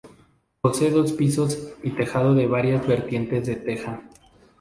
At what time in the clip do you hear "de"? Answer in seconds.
2.33-2.47, 3.45-3.57